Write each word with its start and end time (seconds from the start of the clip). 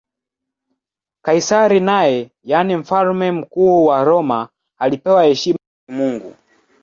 Kaisari 1.25 1.79
naye, 1.79 2.31
yaani 2.43 2.75
Mfalme 2.75 3.31
Mkuu 3.31 3.85
wa 3.85 4.03
Roma, 4.03 4.49
alipewa 4.79 5.23
heshima 5.23 5.59
ya 5.77 5.95
kimungu. 5.95 6.35